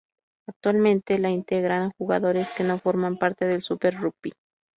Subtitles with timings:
[0.49, 4.33] Actualmente la integran jugadores que no forman parte del Super Rugby.